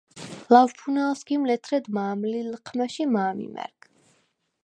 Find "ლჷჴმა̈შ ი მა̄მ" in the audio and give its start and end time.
2.51-3.37